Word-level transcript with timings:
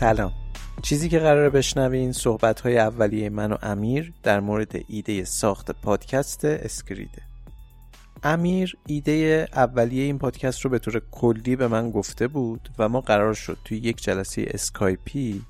سلام. 0.00 0.32
چیزی 0.82 1.08
که 1.08 1.18
قراره 1.18 1.50
بشنوین 1.50 2.12
صحبت 2.12 2.60
های 2.60 2.78
اولیه 2.78 3.28
من 3.28 3.52
و 3.52 3.56
امیر 3.62 4.12
در 4.22 4.40
مورد 4.40 4.72
ایده 4.88 5.24
ساخت 5.24 5.70
پادکست 5.70 6.44
اسکریته. 6.44 7.22
امیر 8.22 8.76
ایده 8.86 9.48
اولیه 9.52 10.02
این 10.04 10.18
پادکست 10.18 10.60
رو 10.60 10.70
به 10.70 10.78
طور 10.78 11.02
کلی 11.10 11.56
به 11.56 11.68
من 11.68 11.90
گفته 11.90 12.28
بود 12.28 12.68
و 12.78 12.88
ما 12.88 13.00
قرار 13.00 13.34
شد 13.34 13.58
توی 13.64 13.78
یک 13.78 14.02
جلسه 14.02 14.44
اسکایپی 14.48 15.42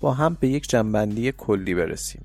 با 0.00 0.14
هم 0.14 0.36
به 0.40 0.48
یک 0.48 0.68
جمع‌بندی 0.68 1.32
کلی 1.32 1.74
برسیم. 1.74 2.24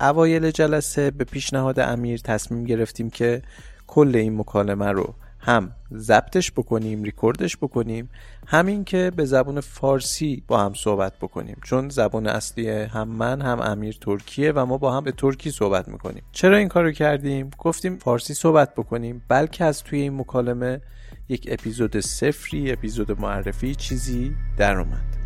اوایل 0.00 0.50
جلسه 0.50 1.10
به 1.10 1.24
پیشنهاد 1.24 1.80
امیر 1.80 2.20
تصمیم 2.20 2.64
گرفتیم 2.64 3.10
که 3.10 3.42
کل 3.86 4.16
این 4.16 4.38
مکالمه 4.38 4.88
رو 4.88 5.14
هم 5.42 5.72
ضبطش 5.96 6.52
بکنیم 6.52 7.02
ریکوردش 7.02 7.56
بکنیم 7.56 8.10
همین 8.46 8.84
که 8.84 9.12
به 9.16 9.24
زبون 9.24 9.60
فارسی 9.60 10.42
با 10.46 10.60
هم 10.60 10.74
صحبت 10.74 11.12
بکنیم. 11.18 11.56
چون 11.64 11.88
زبان 11.88 12.26
اصلی 12.26 12.68
هم 12.68 13.08
من 13.08 13.42
هم 13.42 13.60
امیر 13.60 13.98
ترکیه 14.00 14.52
و 14.52 14.66
ما 14.66 14.78
با 14.78 14.96
هم 14.96 15.04
به 15.04 15.12
ترکی 15.12 15.50
صحبت 15.50 15.88
می‌کنیم. 15.88 16.22
چرا 16.32 16.56
این 16.56 16.68
کارو 16.68 16.92
کردیم؟ 16.92 17.50
گفتیم 17.58 17.96
فارسی 17.96 18.34
صحبت 18.34 18.74
بکنیم. 18.74 19.22
بلکه 19.28 19.64
از 19.64 19.82
توی 19.82 20.00
این 20.00 20.16
مکالمه 20.16 20.80
یک 21.28 21.48
اپیزود 21.50 22.00
سفری 22.00 22.72
اپیزود 22.72 23.20
معرفی 23.20 23.74
چیزی 23.74 24.36
در 24.56 24.78
اومد. 24.78 25.21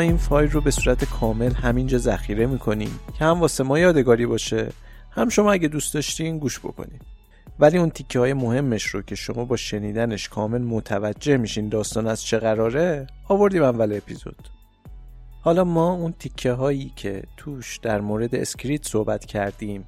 این 0.00 0.16
فایل 0.16 0.50
رو 0.50 0.60
به 0.60 0.70
صورت 0.70 1.04
کامل 1.04 1.52
همینجا 1.52 1.98
ذخیره 1.98 2.46
می‌کنیم 2.46 3.00
که 3.18 3.24
هم 3.24 3.40
واسه 3.40 3.64
ما 3.64 3.78
یادگاری 3.78 4.26
باشه 4.26 4.68
هم 5.10 5.28
شما 5.28 5.52
اگه 5.52 5.68
دوست 5.68 5.94
داشتین 5.94 6.38
گوش 6.38 6.58
بکنید 6.58 7.02
ولی 7.58 7.78
اون 7.78 7.90
تیکه 7.90 8.18
های 8.18 8.32
مهمش 8.32 8.84
رو 8.84 9.02
که 9.02 9.14
شما 9.14 9.44
با 9.44 9.56
شنیدنش 9.56 10.28
کامل 10.28 10.62
متوجه 10.62 11.36
میشین 11.36 11.68
داستان 11.68 12.06
از 12.06 12.22
چه 12.22 12.38
قراره 12.38 13.06
آوردیم 13.28 13.62
اول 13.62 13.92
اپیزود. 13.96 14.48
حالا 15.40 15.64
ما 15.64 15.92
اون 15.92 16.12
تیکه 16.12 16.52
هایی 16.52 16.92
که 16.96 17.22
توش 17.36 17.78
در 17.78 18.00
مورد 18.00 18.34
اسکریت 18.34 18.86
صحبت 18.88 19.24
کردیم 19.24 19.84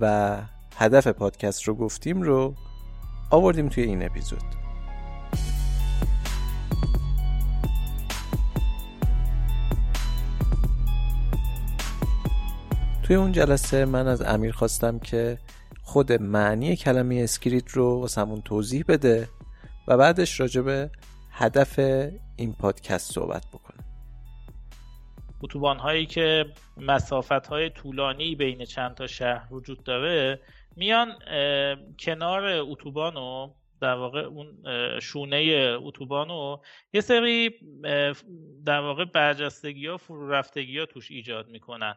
و 0.00 0.36
هدف 0.76 1.06
پادکست 1.06 1.62
رو 1.62 1.74
گفتیم 1.74 2.22
رو 2.22 2.54
آوردیم 3.30 3.68
توی 3.68 3.84
این 3.84 4.02
اپیزود. 4.02 4.61
توی 13.02 13.16
اون 13.16 13.32
جلسه 13.32 13.84
من 13.84 14.06
از 14.06 14.22
امیر 14.22 14.52
خواستم 14.52 14.98
که 14.98 15.38
خود 15.82 16.12
معنی 16.12 16.76
کلمه 16.76 17.20
اسکریت 17.24 17.70
رو 17.70 18.00
واسمون 18.00 18.42
توضیح 18.42 18.84
بده 18.88 19.28
و 19.88 19.96
بعدش 19.96 20.40
راجع 20.40 20.60
به 20.60 20.90
هدف 21.30 21.78
این 22.36 22.52
پادکست 22.60 23.12
صحبت 23.12 23.46
بکنه 23.52 23.84
اتوبان 25.42 25.78
هایی 25.78 26.06
که 26.06 26.44
مسافت 26.76 27.46
های 27.46 27.70
طولانی 27.70 28.34
بین 28.34 28.64
چند 28.64 28.94
تا 28.94 29.06
شهر 29.06 29.54
وجود 29.54 29.84
داره 29.84 30.40
میان 30.76 31.12
کنار 31.98 32.44
اتوبان 32.46 33.14
رو 33.14 33.54
در 33.80 33.94
واقع 33.94 34.20
اون 34.20 34.64
شونه 35.00 35.76
اتوبان 35.82 36.28
رو 36.28 36.62
یه 36.92 37.00
سری 37.00 37.50
در 38.64 38.80
واقع 38.80 39.04
برجستگی 39.04 39.86
ها 39.86 39.96
فرو 39.96 40.34
ها 40.34 40.86
توش 40.86 41.10
ایجاد 41.10 41.48
می‌کنن. 41.48 41.94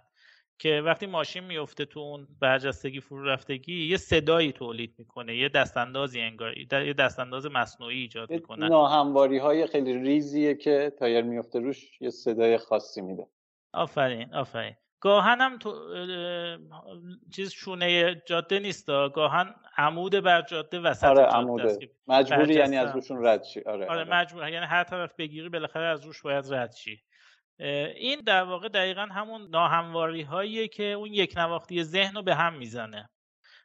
که 0.57 0.81
وقتی 0.85 1.05
ماشین 1.05 1.43
میفته 1.43 1.85
تو 1.85 1.99
اون 1.99 2.27
برجستگی 2.39 2.99
فرو 2.99 3.25
رفتگی 3.25 3.87
یه 3.87 3.97
صدایی 3.97 4.51
تولید 4.51 4.95
می‌کنه 4.97 5.35
یه 5.35 5.49
دستاندازی 5.49 6.21
انگار 6.21 6.57
یه 6.57 6.93
دستانداز 6.93 7.45
مصنوعی 7.45 7.99
ایجاد 7.99 8.31
می‌کنه. 8.31 8.67
ناهمواری 8.67 9.37
های 9.37 9.67
خیلی 9.67 9.93
ریزیه 9.93 10.55
که 10.55 10.93
تایر 10.99 11.21
میفته 11.21 11.59
روش 11.59 12.01
یه 12.01 12.09
صدای 12.09 12.57
خاصی 12.57 13.01
میده. 13.01 13.27
آفرین 13.73 14.33
آفرین. 14.33 14.75
گاهن 14.99 15.41
هم 15.41 15.57
تو 15.57 15.73
چیز 17.35 17.51
شونه 17.51 18.21
جاده 18.25 18.59
نیست 18.59 18.87
گاهن 18.87 19.55
عمود 19.77 20.15
بر 20.15 20.41
جاده 20.41 20.79
وسط 20.79 21.03
آره 21.03 21.23
عموده. 21.23 21.77
مجبوری 22.07 22.53
یعنی 22.53 22.77
از 22.77 22.95
روشون 22.95 23.25
رد 23.25 23.43
شی. 23.43 23.61
آره, 23.61 23.85
آره, 23.85 24.01
آره. 24.01 24.03
مجبور 24.03 24.49
یعنی 24.49 24.65
هر 24.65 24.83
طرف 24.83 25.15
بگیری 25.15 25.49
بالاخره 25.49 25.85
از 25.85 26.05
روش 26.05 26.21
باید 26.21 26.53
رد 26.53 26.71
شی. 26.71 27.01
این 27.59 28.19
در 28.19 28.43
واقع 28.43 28.67
دقیقا 28.67 29.01
همون 29.01 29.49
ناهمواری 29.49 30.21
هاییه 30.21 30.67
که 30.67 30.83
اون 30.83 31.13
یک 31.13 31.33
نواختی 31.37 31.83
ذهن 31.83 32.15
رو 32.15 32.23
به 32.23 32.35
هم 32.35 32.57
می‌زنه. 32.57 33.09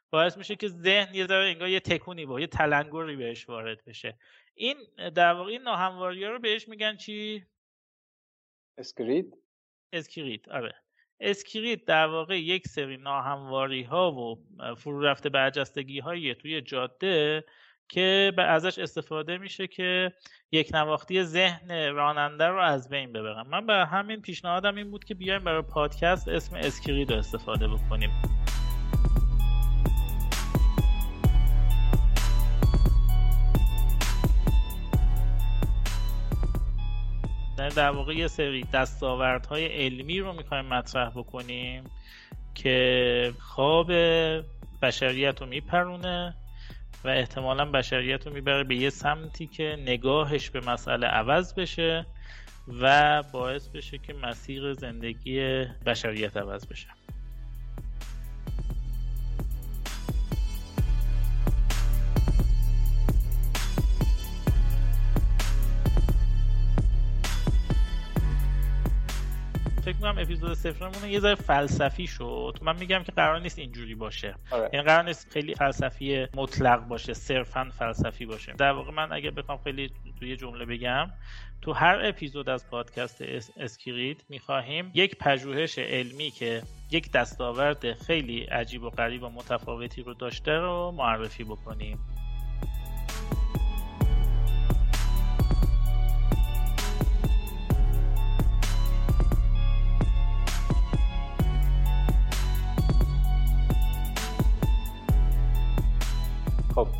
باعث 0.09 0.37
میشه 0.37 0.55
که 0.55 0.67
ذهن 0.67 1.15
یه 1.15 1.27
ذره 1.27 1.49
انگار 1.49 1.69
یه 1.69 1.79
تکونی 1.79 2.25
با 2.25 2.39
یه 2.39 2.47
تلنگری 2.47 3.15
بهش 3.15 3.49
وارد 3.49 3.85
بشه. 3.85 4.17
این 4.53 4.77
در 5.15 5.33
واقع 5.33 5.49
این 5.49 5.61
ناهمواری 5.61 6.23
ها 6.23 6.31
رو 6.31 6.39
بهش 6.39 6.67
میگن 6.67 6.97
چی؟ 6.97 7.45
اسکریت. 8.77 9.25
اسکریت 9.93 10.49
آره. 10.49 10.75
اسکریت 11.19 11.85
در 11.85 12.07
واقع 12.07 12.39
یک 12.39 12.67
سری 12.67 12.97
ناهمواری 12.97 13.83
ها 13.83 14.11
و 14.11 14.45
فرو 14.75 15.01
رفته 15.01 15.29
برجستگی 15.29 15.99
های 15.99 16.35
توی 16.35 16.61
جاده 16.61 17.43
که 17.91 18.31
ازش 18.37 18.79
استفاده 18.79 19.37
میشه 19.37 19.67
که 19.67 20.11
یک 20.51 20.69
نواختی 20.73 21.23
ذهن 21.23 21.71
راننده 21.71 22.47
رو 22.47 22.59
از 22.59 22.89
بین 22.89 23.13
ببرم. 23.13 23.47
من 23.49 23.65
به 23.65 23.73
همین 23.73 24.21
پیشنهادم 24.21 24.75
این 24.75 24.91
بود 24.91 25.03
که 25.03 25.13
بیایم 25.13 25.43
برای 25.43 25.61
پادکست 25.61 26.27
اسم 26.27 26.55
اسکرید 26.55 27.11
رو 27.11 27.17
استفاده 27.17 27.67
بکنیم. 27.67 28.09
در 37.75 37.91
واقع 37.91 38.13
یه 38.13 38.27
سری 38.27 38.63
دستاوردهای 38.73 39.65
علمی 39.65 40.19
رو 40.19 40.33
می‌خوایم 40.33 40.65
مطرح 40.65 41.09
بکنیم 41.09 41.83
که 42.55 43.33
خواب 43.39 43.91
بشریت 44.81 45.41
رو 45.41 45.47
میپرونه. 45.47 46.35
و 47.03 47.07
احتمالا 47.07 47.65
بشریت 47.65 48.27
رو 48.27 48.33
می‌بره 48.33 48.63
به 48.63 48.75
یه 48.75 48.89
سمتی 48.89 49.47
که 49.47 49.77
نگاهش 49.79 50.49
به 50.49 50.59
مسئله 50.59 51.07
عوض 51.07 51.53
بشه 51.53 52.05
و 52.81 53.23
باعث 53.31 53.67
بشه 53.67 53.97
که 53.97 54.13
مسیر 54.13 54.73
زندگی 54.73 55.65
بشریت 55.85 56.37
عوض 56.37 56.67
بشه. 56.67 56.87
اپیزود 70.51 70.73
صفرمون 70.73 71.09
یه 71.09 71.19
ذره 71.19 71.35
فلسفی 71.35 72.07
شد. 72.07 72.57
من 72.61 72.79
میگم 72.79 73.03
که 73.03 73.11
قرار 73.11 73.39
نیست 73.39 73.59
اینجوری 73.59 73.95
باشه. 73.95 74.35
آره. 74.51 74.69
یعنی 74.73 74.85
قرار 74.85 75.03
نیست 75.03 75.31
خیلی 75.31 75.55
فلسفی 75.55 76.27
مطلق 76.35 76.87
باشه 76.87 77.13
صرفا 77.13 77.71
فلسفی 77.79 78.25
باشه. 78.25 78.53
در 78.53 78.71
واقع 78.71 78.91
من 78.91 79.11
اگه 79.11 79.31
بخوام 79.31 79.59
خیلی 79.63 79.91
توی 80.19 80.35
جمله 80.35 80.65
بگم 80.65 81.09
تو 81.61 81.73
هر 81.73 81.99
اپیزود 82.05 82.49
از 82.49 82.69
پادکست 82.69 83.21
اسکریت 83.57 84.17
می‌خواهیم 84.29 84.91
یک 84.93 85.17
پژوهش 85.17 85.79
علمی 85.79 86.31
که 86.31 86.63
یک 86.91 87.11
دستاورد 87.11 87.93
خیلی 87.93 88.43
عجیب 88.43 88.83
و 88.83 88.89
غریب 88.89 89.23
و 89.23 89.29
متفاوتی 89.29 90.01
رو 90.03 90.13
داشته 90.13 90.51
رو 90.51 90.91
معرفی 90.91 91.43
بکنیم. 91.43 91.99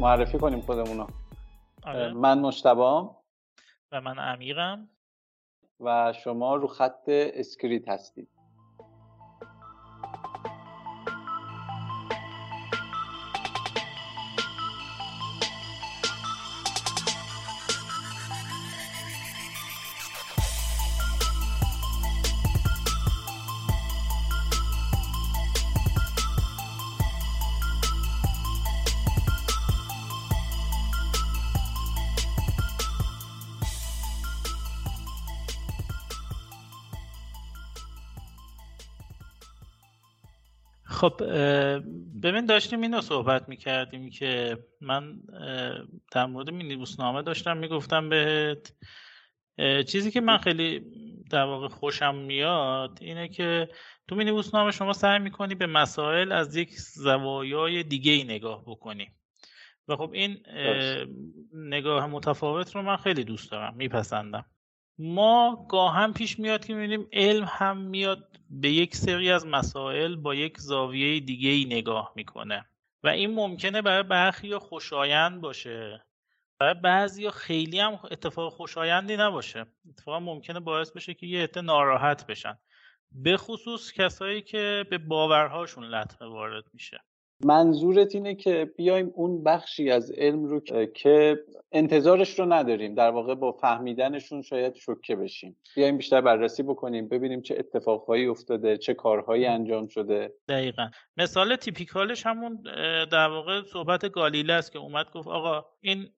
معرفی 0.02 0.38
کنیم 0.38 0.62
خودمونو. 0.62 1.08
آره. 1.84 2.14
من 2.14 2.40
مشتبام 2.40 3.16
و 3.92 4.02
من 4.02 4.20
امیرم. 4.20 4.90
و 5.80 6.14
شما 6.24 6.56
رو 6.56 6.68
خط 6.68 7.04
اسکریت 7.08 7.90
هستید. 7.90 8.30
خب 41.02 41.24
ببین 42.24 42.46
داشتیم 42.46 42.82
اینو 42.82 43.02
صحبت 43.02 43.50
می‌کردیم 43.50 44.10
که 44.10 44.58
من 44.82 45.20
در 46.12 46.26
مورد 46.26 46.50
مینیبوسنامه 46.50 47.22
داشتم 47.22 47.58
می‌گفتم 47.58 48.10
بهت 48.10 48.74
چیزی 49.88 50.12
که 50.12 50.22
من 50.22 50.38
خیلی 50.38 50.82
در 51.30 51.44
واقع 51.44 51.68
خوشم 51.68 52.16
میاد 52.16 52.98
اینه 53.02 53.28
که 53.28 53.70
تو 54.08 54.16
مینیبوسنامه 54.16 54.72
شما 54.72 54.94
سعی 54.94 55.20
می‌کنی 55.20 55.56
به 55.56 55.68
مسائل 55.68 56.32
از 56.32 56.56
یک 56.56 56.70
زوایای 56.80 57.84
دیگه 57.84 58.12
ای 58.12 58.24
نگاه 58.24 58.64
بکنی. 58.66 59.08
و 59.88 59.96
خب 59.96 60.12
این 60.14 60.38
نگاه 61.54 62.08
متفاوت 62.08 62.76
رو 62.76 62.82
من 62.82 62.98
خیلی 62.98 63.24
دوست 63.24 63.52
دارم 63.52 63.76
میپسندم. 63.76 64.46
ما 65.04 65.66
گاهم 65.70 66.14
پیش 66.14 66.40
میاد 66.40 66.66
که 66.66 66.74
می‌بینیم 66.74 67.08
علم 67.14 67.46
هم 67.50 67.78
میاد 67.78 68.40
به 68.50 68.72
یک 68.72 68.96
سری 68.96 69.32
از 69.32 69.46
مسائل 69.46 70.16
با 70.16 70.36
یک 70.36 70.58
زاویه 70.58 71.20
دیگه 71.20 71.50
ای 71.50 71.66
نگاه 71.66 72.14
می‌کنه. 72.16 72.66
و 73.04 73.08
این 73.08 73.34
ممکنه 73.34 73.82
برای 73.82 74.04
برخی 74.04 74.58
خوشایند 74.58 75.42
باشه. 75.42 76.06
برای 76.60 76.74
بعضی 76.74 77.30
خیلی 77.30 77.80
هم 77.80 78.00
اتفاق 78.12 78.54
خوشایندی 78.54 79.18
نباشه. 79.18 79.66
اتفاقا 79.90 80.20
ممکنه 80.20 80.60
باعث 80.60 80.92
بشه 80.92 81.14
که 81.14 81.28
یه 81.28 81.44
عده 81.44 81.62
ناراحت 81.62 82.28
بشن. 82.28 82.58
به 83.12 83.38
خصوص 83.38 83.94
کسایی 83.94 84.42
که 84.42 84.86
به 84.90 84.98
باورهاشون 84.98 85.84
لطمه 85.86 86.28
وارد 86.28 86.64
میشه. 86.74 87.04
منظورت 87.46 88.16
اینه 88.16 88.36
که 88.36 88.72
بیایم 88.78 89.12
اون 89.16 89.44
بخشی 89.44 89.92
از 89.92 90.12
علم 90.12 90.46
رو 90.46 90.60
که 90.94 91.40
انتظارش 91.72 92.40
رو 92.40 92.54
نداریم 92.54 92.96
در 92.96 93.10
واقع 93.10 93.36
با 93.36 93.52
فهمیدنشون 93.52 94.42
شاید 94.42 94.76
شوکه 94.76 95.16
بشیم. 95.16 95.58
بیایم 95.76 95.98
بیشتر 95.98 96.22
بررسی 96.22 96.64
بکنیم 96.64 97.08
ببینیم 97.08 97.42
چه 97.42 97.56
اتفاقهایی 97.60 98.26
افتاده 98.26 98.78
چه 98.78 98.94
کارهایی 98.94 99.46
انجام 99.46 99.88
شده. 99.88 100.34
دقیقا. 100.50 100.90
مثال 101.18 101.56
تیپیکالش 101.56 102.26
همون 102.26 102.64
در 103.12 103.28
واقع 103.28 103.62
صحبت 103.64 104.12
گالیله 104.12 104.54
است 104.54 104.72
که 104.72 104.80
اومد 104.80 105.12
گفت 105.12 105.28
آقا 105.28 105.66
این 105.82 106.10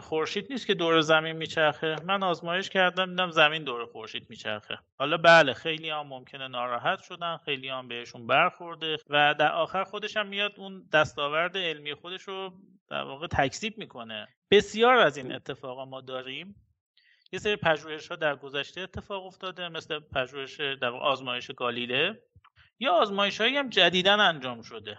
خورشید 0.00 0.46
نیست 0.50 0.66
که 0.66 0.74
دور 0.74 1.00
زمین 1.00 1.36
میچرخه. 1.36 1.96
من 2.04 2.22
آزمایش 2.22 2.70
کردم 2.70 3.06
دیدم 3.06 3.30
زمین 3.30 3.64
دور 3.64 3.86
خورشید 3.86 4.26
میچرخه. 4.28 4.78
حالا 4.98 5.16
بله 5.16 5.52
خیلی 5.52 5.90
هم 5.90 6.06
ممکنه 6.06 6.48
ناراحت 6.48 7.02
شدن 7.02 7.36
خیلی 7.44 7.68
هم 7.68 7.88
بهشون 7.88 8.26
برخورده 8.26 8.96
و 9.10 9.34
در 9.38 9.52
آخر 9.52 9.84
خودش 9.84 10.16
هم 10.16 10.26
میاد 10.26 10.52
اون 10.56 10.67
دستاورد 10.92 11.56
علمی 11.56 11.94
خودش 11.94 12.22
رو 12.22 12.52
در 12.90 13.02
واقع 13.02 13.26
تکذیب 13.26 13.78
می‌کنه. 13.78 14.28
بسیار 14.50 14.96
از 14.96 15.16
این 15.16 15.32
اتفاقا 15.32 15.84
ما 15.84 16.00
داریم. 16.00 16.54
یه 17.32 17.38
سری 17.38 17.56
پژوهش 17.56 18.08
ها 18.08 18.16
در 18.16 18.36
گذشته 18.36 18.80
اتفاق 18.80 19.26
افتاده 19.26 19.68
مثل 19.68 20.00
پژوهش 20.14 20.60
در 20.60 20.88
آزمایش 20.88 21.50
گالیله. 21.50 22.22
یا 22.80 22.92
آزمایش 22.92 23.40
هایی 23.40 23.56
هم 23.56 23.68
جدیدا 23.68 24.12
انجام 24.12 24.62
شده. 24.62 24.98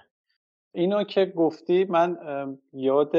اینو 0.72 1.04
که 1.04 1.26
گفتی 1.26 1.84
من 1.84 2.18
یاد 2.74 3.16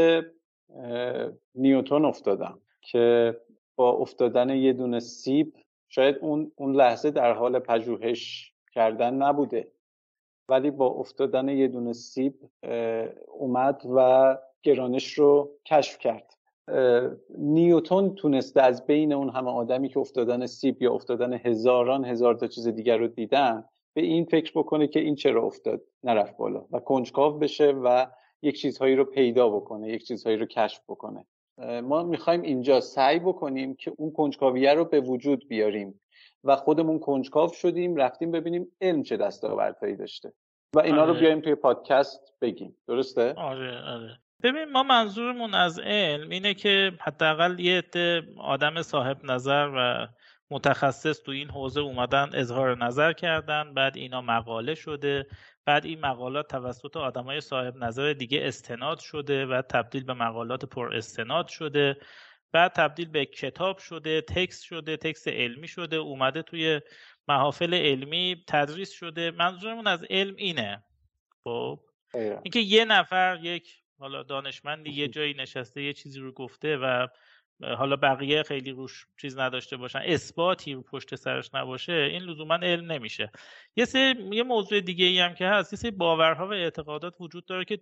نیوتون 1.54 2.04
افتادم 2.04 2.60
که 2.80 3.36
با 3.76 3.90
افتادن 3.90 4.50
یه 4.50 4.72
دونه 4.72 5.00
سیب 5.00 5.54
شاید 5.88 6.16
اون, 6.20 6.52
اون 6.56 6.76
لحظه 6.76 7.10
در 7.10 7.32
حال 7.32 7.58
پژوهش 7.58 8.52
کردن 8.72 9.14
نبوده. 9.14 9.72
ولی 10.50 10.70
با 10.70 10.86
افتادن 10.86 11.48
یه 11.48 11.68
دونه 11.68 11.92
سیب 11.92 12.34
اومد 13.38 13.82
و 13.96 14.38
گرانش 14.62 15.12
رو 15.12 15.50
کشف 15.66 15.98
کرد. 15.98 16.36
نیوتون 17.38 18.14
تونسته 18.14 18.62
از 18.62 18.86
بین 18.86 19.12
اون 19.12 19.30
همه 19.30 19.50
آدمی 19.50 19.88
که 19.88 19.98
افتادن 19.98 20.46
سیب 20.46 20.82
یا 20.82 20.92
افتادن 20.92 21.32
هزاران 21.32 22.04
هزار 22.04 22.34
تا 22.34 22.46
چیز 22.46 22.68
دیگر 22.68 22.96
رو 22.96 23.08
دیدن 23.08 23.64
به 23.94 24.02
این 24.02 24.24
فکر 24.24 24.52
بکنه 24.54 24.86
که 24.86 25.00
این 25.00 25.14
چرا 25.14 25.42
افتاد 25.42 25.82
نرفت 26.04 26.36
بالا 26.36 26.64
و 26.72 26.78
کنجکاو 26.80 27.38
بشه 27.38 27.70
و 27.70 28.06
یک 28.42 28.60
چیزهایی 28.60 28.96
رو 28.96 29.04
پیدا 29.04 29.48
بکنه 29.48 29.88
یک 29.88 30.04
چیزهایی 30.04 30.36
رو 30.36 30.46
کشف 30.46 30.80
بکنه. 30.88 31.26
ما 31.82 32.02
می‌خوایم 32.02 32.42
اینجا 32.42 32.80
سعی 32.80 33.18
بکنیم 33.18 33.74
که 33.74 33.92
اون 33.96 34.10
کنجکاویه 34.12 34.74
رو 34.74 34.84
به 34.84 35.00
وجود 35.00 35.48
بیاریم. 35.48 36.00
و 36.44 36.56
خودمون 36.56 36.98
کنجکاو 36.98 37.52
شدیم 37.52 37.96
رفتیم 37.96 38.30
ببینیم 38.30 38.68
علم 38.80 39.02
چه 39.02 39.16
دستاوردهایی 39.16 39.96
داشته. 39.96 40.32
و 40.74 40.80
اینا 40.80 41.04
رو 41.04 41.10
آره. 41.10 41.20
بیایم 41.20 41.40
توی 41.40 41.54
پادکست 41.54 42.20
بگیم. 42.40 42.76
درسته؟ 42.88 43.34
آره 43.34 43.80
آره. 43.80 44.18
ببین 44.42 44.64
ما 44.72 44.82
منظورمون 44.82 45.54
از 45.54 45.78
علم 45.78 46.30
اینه 46.30 46.54
که 46.54 46.92
حداقل 47.00 47.60
یه 47.60 47.78
عده 47.78 48.22
آدم 48.38 48.82
صاحب 48.82 49.24
نظر 49.24 49.70
و 49.76 50.08
متخصص 50.50 51.22
تو 51.22 51.32
این 51.32 51.50
حوزه 51.50 51.80
اومدن 51.80 52.30
اظهار 52.34 52.84
نظر 52.84 53.12
کردن 53.12 53.74
بعد 53.74 53.96
اینا 53.96 54.20
مقاله 54.20 54.74
شده 54.74 55.26
بعد 55.64 55.84
این 55.84 56.00
مقالات 56.00 56.48
توسط 56.48 56.96
آدمای 56.96 57.40
صاحب 57.40 57.76
نظر 57.76 58.12
دیگه 58.12 58.40
استناد 58.42 58.98
شده 58.98 59.46
و 59.46 59.62
تبدیل 59.62 60.04
به 60.04 60.14
مقالات 60.14 60.64
پر 60.64 60.94
استناد 60.94 61.48
شده. 61.48 61.96
بعد 62.52 62.72
تبدیل 62.72 63.08
به 63.08 63.24
کتاب 63.26 63.78
شده 63.78 64.20
تکست 64.20 64.64
شده 64.64 64.96
تکست 64.96 65.28
علمی 65.28 65.68
شده 65.68 65.96
اومده 65.96 66.42
توی 66.42 66.80
محافل 67.28 67.74
علمی 67.74 68.44
تدریس 68.48 68.90
شده. 68.90 69.30
منظورمون 69.30 69.86
از 69.86 70.04
علم 70.10 70.36
اینه. 70.36 70.84
خب؟ 71.44 71.80
اینکه 72.14 72.60
یه 72.60 72.84
نفر 72.84 73.38
یک 73.42 73.80
حالا 73.98 74.22
دانشمندی 74.22 74.90
یه 74.90 75.08
جایی 75.08 75.34
نشسته 75.34 75.82
یه 75.82 75.92
چیزی 75.92 76.20
رو 76.20 76.32
گفته 76.32 76.76
و 76.76 77.06
حالا 77.62 77.96
بقیه 77.96 78.42
خیلی 78.42 78.70
روش 78.70 79.06
چیز 79.20 79.38
نداشته 79.38 79.76
باشن 79.76 79.98
اثباتی 80.04 80.72
رو 80.72 80.82
پشت 80.82 81.14
سرش 81.14 81.50
نباشه 81.54 81.92
این 81.92 82.22
لزوما 82.22 82.54
علم 82.54 82.92
نمیشه. 82.92 83.30
یه 83.76 83.84
سری 83.84 84.14
یه 84.32 84.42
موضوع 84.42 84.80
دیگه 84.80 85.04
ای 85.04 85.20
هم 85.20 85.34
که 85.34 85.46
هست 85.46 85.72
یه 85.72 85.78
سری 85.78 85.90
باورها 85.90 86.48
و 86.48 86.52
اعتقادات 86.52 87.14
وجود 87.20 87.46
داره 87.46 87.64
که 87.64 87.78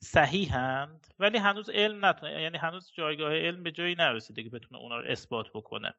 صحیحند 0.00 1.06
ولی 1.18 1.38
هنوز 1.38 1.70
علم 1.70 2.04
نتونه 2.04 2.42
یعنی 2.42 2.58
هنوز 2.58 2.92
جایگاه 2.94 3.32
علم 3.32 3.62
به 3.62 3.72
جایی 3.72 3.94
نرسیده 3.94 4.42
که 4.42 4.50
بتونه 4.50 4.80
اونا 4.80 5.00
رو 5.00 5.10
اثبات 5.10 5.46
بکنه. 5.54 5.94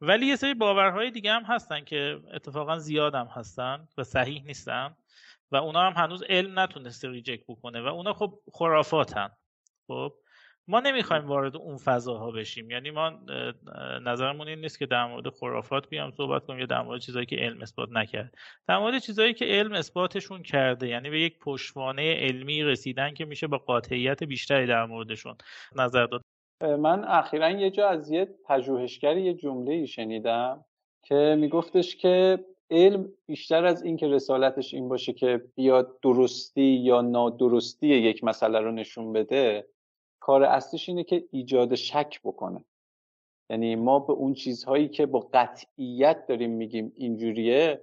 ولی 0.00 0.26
یه 0.26 0.36
سری 0.36 0.54
باورهای 0.54 1.10
دیگه 1.10 1.32
هم 1.32 1.44
هستن 1.44 1.84
که 1.84 2.20
اتفاقا 2.32 2.78
زیاد 2.78 3.14
هم 3.14 3.26
هستن 3.26 3.88
و 3.98 4.04
صحیح 4.04 4.44
نیستن 4.44 4.96
و 5.52 5.56
اونا 5.56 5.90
هم 5.90 6.04
هنوز 6.04 6.22
علم 6.22 6.58
نتونسته 6.58 7.08
ریجکت 7.08 7.44
بکنه 7.48 7.80
و 7.80 7.86
اونا 7.86 8.12
خب 8.12 8.40
خرافاتن. 8.52 9.30
خب؟ 9.86 10.12
ما 10.68 10.80
نمی‌خوایم 10.80 11.26
وارد 11.26 11.56
اون 11.56 11.76
فضاها 11.76 12.30
بشیم. 12.30 12.70
یعنی 12.70 12.90
ما 12.90 13.12
نظرمون 14.02 14.48
این 14.48 14.60
نیست 14.60 14.78
که 14.78 14.86
در 14.86 15.06
مورد 15.06 15.28
خرافات 15.28 15.88
بیام 15.88 16.10
صحبت 16.10 16.44
کنیم 16.44 16.60
یا 16.60 16.66
در 16.66 16.82
مورد 16.82 17.00
چیزایی 17.00 17.26
که 17.26 17.36
علم 17.36 17.62
اثبات 17.62 17.88
نکرد 17.92 18.34
در 18.68 18.78
مورد 18.78 18.98
چیزایی 18.98 19.34
که 19.34 19.44
علم 19.44 19.72
اثباتشون 19.72 20.42
کرده 20.42 20.88
یعنی 20.88 21.10
به 21.10 21.20
یک 21.20 21.38
پشتوانه 21.38 22.14
علمی 22.14 22.62
رسیدن 22.62 23.14
که 23.14 23.24
میشه 23.24 23.46
با 23.46 23.58
قاطعیت 23.58 24.24
بیشتری 24.24 24.66
در 24.66 24.86
موردشون 24.86 25.34
نظر 25.76 26.06
داد. 26.06 26.22
من 26.62 27.04
اخیرا 27.04 27.50
یه 27.50 27.70
جا 27.70 27.88
از 27.88 28.10
یه 28.10 28.28
پژوهشگر 28.48 29.16
یه 29.16 29.34
جمله 29.34 29.72
ای 29.72 29.86
شنیدم 29.86 30.64
که 31.02 31.36
میگفتش 31.38 31.96
که 31.96 32.44
علم 32.70 33.08
بیشتر 33.26 33.64
از 33.64 33.82
اینکه 33.82 34.06
رسالتش 34.06 34.74
این 34.74 34.88
باشه 34.88 35.12
که 35.12 35.42
بیاد 35.54 36.00
درستی 36.02 36.62
یا 36.62 37.00
نادرستی 37.00 37.88
یک 37.88 38.24
مسئله 38.24 38.60
رو 38.60 38.72
نشون 38.72 39.12
بده 39.12 39.66
کار 40.22 40.42
اصلیش 40.42 40.88
اینه 40.88 41.04
که 41.04 41.24
ایجاد 41.30 41.74
شک 41.74 42.20
بکنه. 42.24 42.64
یعنی 43.50 43.76
ما 43.76 43.98
به 43.98 44.12
اون 44.12 44.34
چیزهایی 44.34 44.88
که 44.88 45.06
با 45.06 45.28
قطعیت 45.32 46.26
داریم 46.26 46.50
میگیم 46.50 46.92
اینجوریه 46.94 47.80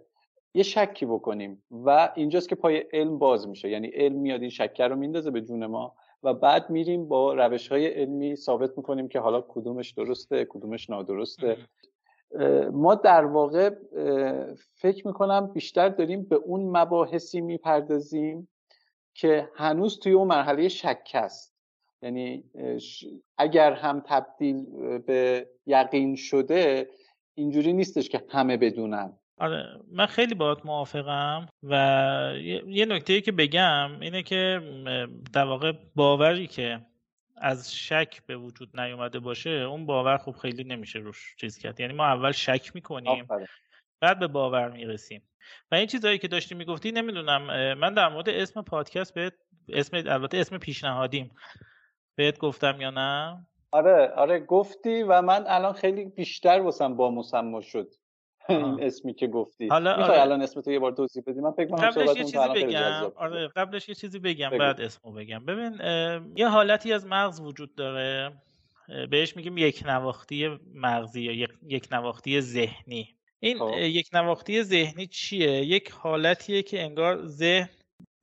یه 0.54 0.64
شکی 0.64 1.06
بکنیم 1.06 1.64
و 1.72 2.10
اینجاست 2.16 2.50
که 2.50 2.56
پای 2.56 2.78
علم 2.78 3.20
باز 3.20 3.48
میشه. 3.48 3.70
یعنی 3.70 3.88
علم 3.88 4.16
میاد 4.16 4.42
این 4.42 4.50
شکر 4.50 4.88
رو 4.88 4.96
میندازه 4.96 5.32
به 5.32 5.42
جون 5.42 5.66
ما 5.66 5.96
و 6.24 6.34
بعد 6.34 6.70
میریم 6.70 7.08
با 7.08 7.34
روش 7.34 7.68
های 7.68 7.88
علمی 7.88 8.36
ثابت 8.36 8.78
می‌کنیم 8.78 9.08
که 9.08 9.20
حالا 9.20 9.42
کدومش 9.42 9.92
درسته 9.92 10.46
کدومش 10.46 10.90
نادرسته. 10.90 11.58
ما 12.72 12.96
در 12.96 13.26
واقع 13.26 13.70
فکر 14.74 15.08
می‌کنم 15.08 15.48
بیشتر 15.48 15.90
داریم 15.90 16.24
به 16.24 16.36
اون 16.36 16.78
مباحثی 16.78 17.42
می‌پردازیم 17.42 18.50
که 19.14 19.50
هنوز 19.56 20.00
توی 20.00 20.12
اون 20.12 20.28
مرحله 20.28 20.68
شک 20.68 21.12
است 21.14 21.49
یعنی 22.02 22.44
اگر 23.38 23.74
هم 23.74 24.04
تبدیل 24.06 24.66
به 24.98 25.50
یقین 25.66 26.16
شده 26.16 26.90
اینجوری 27.34 27.74
نیستش 27.74 28.10
که 28.10 28.24
همه 28.30 28.58
بدونن. 28.58 29.14
آره 29.38 29.66
من 29.92 30.06
خیلی 30.06 30.36
باهات 30.36 30.66
موافقم 30.66 31.48
و 31.64 32.34
یه 32.68 32.86
نکته 32.86 33.22
که 33.22 33.32
بگم 33.32 34.00
اینه 34.02 34.24
که 34.24 34.62
در 35.34 35.46
واقع 35.46 35.74
باوری 35.96 36.48
که 36.48 36.86
از 37.38 37.76
شک 37.76 38.26
به 38.26 38.38
وجود 38.38 38.80
نیومده 38.80 39.20
باشه 39.20 39.50
اون 39.50 39.86
باور 39.86 40.18
خوب 40.18 40.36
خیلی 40.36 40.64
نمیشه 40.64 41.00
روش 41.00 41.36
چیز 41.36 41.58
کرد. 41.58 41.80
یعنی 41.80 41.94
ما 41.94 42.06
اول 42.06 42.32
شک 42.32 42.76
می‌کنیم 42.76 43.28
بعد 44.02 44.20
به 44.20 44.28
باور 44.28 44.72
می‌رسیم. 44.72 45.22
و 45.72 45.76
این 45.76 45.88
چیزهایی 45.88 46.18
که 46.18 46.28
داشتی 46.28 46.56
می‌گفتی 46.56 46.92
نمی‌دونم 46.92 47.74
من 47.74 47.94
در 47.94 48.10
مورد 48.10 48.30
اسم 48.30 48.62
پادکست 48.62 49.14
به 49.14 49.32
اسم 49.70 49.98
البته 49.98 50.38
اسم 50.38 50.58
پیشنهادیم. 50.58 51.32
بهت 52.20 52.40
گفتم 52.40 52.82
یا 52.82 52.90
نه؟ 52.90 53.46
آره 53.72 54.12
آره 54.16 54.40
گفتی 54.40 55.04
و 55.04 55.22
من 55.22 55.44
الان 55.48 55.74
خیلی 55.74 56.06
بیشتر 56.06 56.60
واسم 56.60 56.96
با 56.96 57.12
مسما 57.12 57.62
شد. 57.62 57.94
این 58.50 58.84
اسمی 58.84 59.14
که 59.14 59.28
گفتی. 59.28 59.68
حالا 59.68 59.94
آره. 59.94 60.22
الان 60.22 60.42
اسم 60.42 60.62
تو 60.62 60.72
یه 60.72 60.80
بار 60.80 60.92
توضیح 60.92 61.24
بدی؟ 61.28 61.40
من 61.40 61.52
فکر 61.52 61.76
قبلش 61.76 62.18
یه 62.18 62.24
چیزی 62.24 62.66
بگم. 62.66 63.12
آره 63.16 63.48
قبلش 63.48 63.90
یه 63.90 63.96
چیزی 63.96 64.20
بگم 64.20 64.50
بعد 64.50 64.82
اسمو 64.82 65.12
بگم. 65.12 65.46
ببین 65.46 65.82
یه 66.36 66.48
حالتی 66.48 66.94
از 66.94 67.06
مغز 67.06 67.42
وجود 67.42 67.76
داره. 67.76 68.32
بهش 69.10 69.36
میگیم 69.36 69.58
یک 69.58 69.84
نواختی 69.86 70.60
مغزی 70.74 71.22
یا 71.22 71.48
یک 71.68 71.88
نواختی 71.92 72.42
ذهنی. 72.42 73.16
این 73.40 73.60
خب. 73.60 73.78
یک 73.78 74.10
نواختی 74.14 74.64
ذهنی 74.64 75.08
چیه؟ 75.08 75.52
یک 75.52 75.92
حالتیه 75.92 76.64
که 76.64 76.82
انگار 76.82 77.26
ذهن 77.26 77.70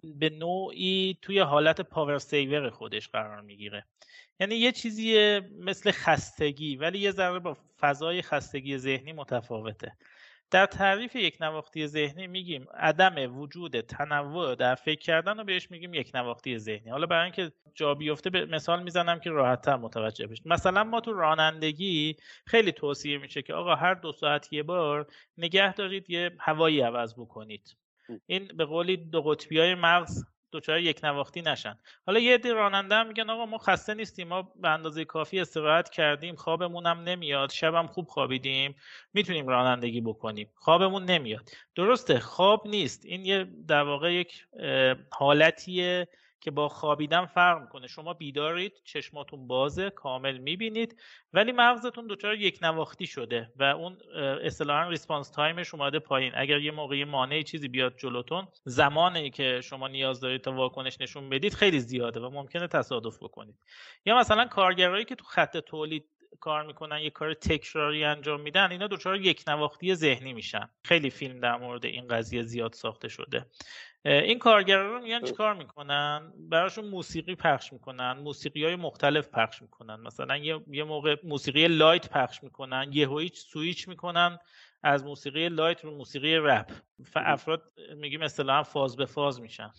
به 0.04 0.30
نوعی 0.30 1.18
توی 1.22 1.38
حالت 1.38 1.80
پاور 1.80 2.18
سیور 2.18 2.70
خودش 2.70 3.08
قرار 3.08 3.40
می‌گیره. 3.40 3.86
یعنی 4.40 4.54
یه 4.54 4.72
چیزی 4.72 5.38
مثل 5.40 5.90
خستگی 5.90 6.76
ولی 6.76 6.98
یه 6.98 7.10
ذره 7.10 7.38
با 7.38 7.56
فضای 7.80 8.22
خستگی 8.22 8.78
ذهنی 8.78 9.12
متفاوته. 9.12 9.92
در 10.50 10.66
تعریف 10.66 11.16
یک 11.16 11.36
نواختی 11.40 11.86
ذهنی 11.86 12.26
میگیم 12.26 12.66
عدم 12.74 13.38
وجود 13.38 13.80
تنوع 13.80 14.54
در 14.54 14.74
فکر 14.74 15.00
کردن 15.00 15.38
رو 15.38 15.44
بهش 15.44 15.70
میگیم 15.70 15.94
یک 15.94 16.10
نواختی 16.14 16.58
ذهنی. 16.58 16.90
حالا 16.90 17.06
برای 17.06 17.24
اینکه 17.24 17.52
جا 17.74 17.94
بیفته 17.94 18.30
به 18.30 18.46
مثال 18.46 18.82
می‌زنم 18.82 19.20
که 19.20 19.30
راحتتر 19.30 19.76
متوجه 19.76 20.26
بشید. 20.26 20.48
مثلا 20.48 20.84
ما 20.84 21.00
تو 21.00 21.12
رانندگی 21.12 22.16
خیلی 22.44 22.72
توصیه 22.72 23.18
میشه 23.18 23.42
که 23.42 23.54
آقا 23.54 23.74
هر 23.74 23.94
دو 23.94 24.12
ساعت 24.12 24.52
یه 24.52 24.62
بار 24.62 25.06
نگه 25.38 25.74
دارید 25.74 26.10
یه 26.10 26.30
هوایی 26.40 26.80
عوض 26.80 27.14
بکنید. 27.14 27.76
این 28.26 28.48
به 28.56 28.64
قولی 28.64 28.96
دو 28.96 29.22
قطبی 29.22 29.58
های 29.58 29.74
مغز 29.74 30.24
دچار 30.52 30.78
یک 30.78 31.00
نواختی 31.04 31.42
نشن. 31.42 31.78
حالا 32.06 32.20
یه 32.20 32.34
عده 32.34 32.52
راننده 32.52 32.94
هم 32.94 33.06
میگن 33.08 33.30
آقا 33.30 33.46
ما 33.46 33.58
خسته 33.58 33.94
نیستیم 33.94 34.28
ما 34.28 34.42
به 34.42 34.68
اندازه 34.68 35.04
کافی 35.04 35.40
استراحت 35.40 35.88
کردیم 35.88 36.34
خوابمون 36.34 36.86
هم 36.86 37.00
نمیاد 37.00 37.50
شبم 37.50 37.86
خوب 37.86 38.06
خوابیدیم 38.06 38.74
می‌تونیم 39.12 39.48
رانندگی 39.48 40.00
بکنیم. 40.00 40.50
خوابمون 40.54 41.04
نمیاد. 41.04 41.50
درسته 41.74 42.20
خواب 42.20 42.68
نیست. 42.68 43.04
این 43.04 43.24
یه 43.24 43.46
در 43.68 43.82
واقع 43.82 44.14
یک 44.14 44.46
حالتیه. 45.12 46.08
که 46.40 46.50
با 46.50 46.68
خوابیدن 46.68 47.26
فرق 47.26 47.62
می‌کنه. 47.62 47.86
شما 47.86 48.14
بیدارید 48.14 48.72
چشماتون 48.84 49.46
بازه 49.46 49.90
کامل 49.90 50.38
می‌بینید 50.38 51.00
ولی 51.32 51.52
مغزتون 51.52 52.06
دچار 52.06 52.34
یک 52.34 52.58
نواختی 52.62 53.06
شده 53.06 53.52
و 53.56 53.62
اون 53.62 53.98
اصطلاحا 54.42 54.88
response 54.88 55.30
time 55.30 55.60
ش 55.60 55.74
اومده 55.74 55.98
پایین. 55.98 56.32
اگر 56.36 56.58
یه 56.58 56.70
موقعی 56.70 57.04
مانعی 57.04 57.42
چیزی 57.42 57.68
بیاد 57.68 57.96
جلوتون 57.98 58.48
زمانی 58.64 59.30
که 59.30 59.60
شما 59.60 59.88
نیاز 59.88 60.20
دارید 60.20 60.40
تا 60.40 60.52
واکنش 60.52 61.00
نشون 61.00 61.28
بدید 61.28 61.54
خیلی 61.54 61.80
زیاده 61.80 62.20
و 62.20 62.30
ممکنه 62.30 62.66
تصادف 62.66 63.22
بکنید. 63.22 63.56
یا 64.04 64.16
مثلا 64.16 64.44
کارگرایی 64.44 65.04
که 65.04 65.14
تو 65.14 65.24
خط 65.24 65.56
تولید 65.56 66.04
کار 66.40 66.66
می‌کنن 66.66 67.00
یه 67.00 67.10
کار 67.10 67.34
تکراری 67.34 68.04
انجام 68.04 68.40
میدن 68.40 68.70
اینا 68.70 68.86
دچار 68.86 69.16
یک 69.16 69.44
نواختی 69.46 69.94
ذهنی 69.94 70.32
میشن. 70.32 70.70
خیلی 70.84 71.10
فیلم 71.10 71.40
در 71.40 71.56
مورد 71.56 71.84
این 71.84 72.08
قضیه 72.08 72.42
زیاد 72.42 72.72
ساخته 72.72 73.08
شده. 73.08 73.46
این 74.06 74.38
کارگرا 74.38 74.94
رو 74.94 75.02
میگن 75.02 75.24
چیکار 75.24 75.54
می‌کنن؟ 75.54 76.32
براشون 76.38 76.84
موسیقی 76.84 77.34
پخش 77.34 77.72
می‌کنن 77.72 78.12
موسیقی 78.12 78.64
های 78.64 78.76
مختلف 78.76 79.28
پخش 79.28 79.62
می‌کنن. 79.62 80.00
مثلا 80.00 80.36
یه, 80.36 80.60
یه 80.70 80.84
موقع 80.84 81.16
موسیقی 81.24 81.68
light 81.68 82.08
پخش 82.08 82.42
می‌کنن 82.42 82.90
یه 82.92 83.30
سویچ 83.34 83.88
می‌کنن 83.88 84.38
از 84.82 85.04
موسیقی 85.04 85.48
لایت 85.48 85.84
رو 85.84 85.90
موسیقی 85.90 86.36
رپ. 86.36 86.72
افراد 87.16 87.62
میگیم 87.96 88.22
اصطلاحا 88.22 88.62
فاز 88.62 88.96
به 88.96 89.06
فاز 89.06 89.40
میشن. 89.40 89.70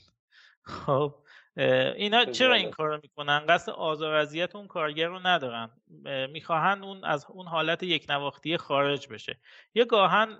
خب؟ 0.61 1.15
اینا 1.57 2.25
چرا 2.25 2.53
این 2.53 2.71
کار 2.71 2.89
رو 2.89 2.99
می‌کنن؟ 3.03 3.45
قصد 3.47 3.71
آزار 3.71 4.13
اذیت 4.13 4.55
اون 4.55 4.67
کارگر 4.67 5.07
رو 5.07 5.19
ندارن. 5.27 5.69
می‌خواهن 6.31 6.83
اون 6.83 7.03
از 7.03 7.25
اون 7.29 7.47
حالت 7.47 7.83
یک 7.83 8.05
نواختی 8.09 8.57
خارج 8.57 9.07
بشه. 9.07 9.39
یه 9.75 9.85
گاهن 9.85 10.37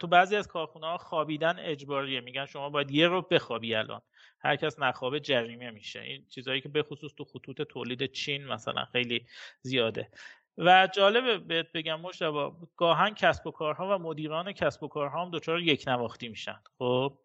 تو 0.00 0.06
بعضی 0.06 0.36
از 0.36 0.48
کارخونه 0.48 0.86
ها 0.86 0.98
خوابیدن 0.98 1.58
اجباریه. 1.58 2.20
میگن 2.20 2.46
شما 2.46 2.70
باید 2.70 2.90
یه 2.90 3.08
رو 3.08 3.22
بخوابی 3.22 3.74
الان. 3.74 4.02
هر 4.40 4.56
کس 4.56 4.78
نخوابه 4.78 5.20
جریمه 5.20 5.70
میشه. 5.70 6.00
این 6.00 6.26
چیزهایی 6.28 6.60
که 6.60 6.68
به 6.68 6.82
خصوص 6.82 7.14
تو 7.14 7.24
خطوط 7.24 7.62
تولید 7.62 8.12
چین 8.12 8.46
مثلا 8.46 8.84
خیلی 8.84 9.26
زیاده. 9.62 10.10
و 10.58 10.88
جالبه 10.94 11.38
بهت 11.38 11.72
بگم 11.72 12.00
مشتبه 12.00 12.52
گاهن 12.76 13.14
کسب 13.14 13.46
و 13.46 13.50
کارها 13.50 13.96
و 13.96 14.02
مدیران 14.02 14.52
کسب 14.52 14.82
و 14.82 14.88
کارها 14.88 15.24
هم 15.24 15.30
دچار 15.30 15.60
یک 15.60 15.84
نواختی 15.86 16.28
میشن. 16.28 16.60
خب؟ 16.78 17.18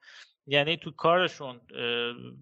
یعنی 0.47 0.77
تو 0.77 0.91
کارشون 0.91 1.61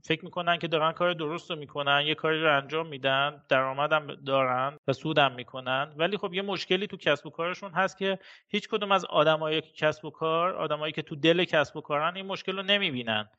فکر 0.03 0.25
می‌کنن 0.25 0.57
که 0.57 0.67
دارن 0.67 0.91
کار 0.91 1.13
درست 1.13 1.51
رو 1.51 1.57
می‌کنن 1.57 2.03
یه 2.05 2.15
کاری 2.15 2.41
رو 2.41 2.57
انجام 2.57 2.87
میدن 2.87 3.43
درآمدم 3.49 4.15
دارن 4.15 4.77
و 4.87 4.93
سودم 4.93 5.31
می‌کنن. 5.31 5.93
ولی 5.97 6.17
خب 6.17 6.33
یه 6.33 6.41
مشکلی 6.41 6.87
تو 6.87 6.97
کسب 6.97 7.25
و 7.25 7.29
کارشون 7.29 7.71
هست 7.71 7.97
که 7.97 8.19
هیچ 8.47 8.69
کدوم 8.69 8.91
از 8.91 9.05
آدمایی 9.05 9.61
که 9.61 9.71
کسب 9.71 10.05
و 10.05 10.09
کار 10.09 10.55
آدمایی 10.55 10.93
که 10.93 11.01
تو 11.01 11.15
دل 11.15 11.43
کسب 11.43 11.77
و 11.77 11.81
کارن 11.81 12.15
این 12.15 12.25
مشکل 12.25 12.57
رو 12.57 12.63
نمی‌بینن. 12.63 13.29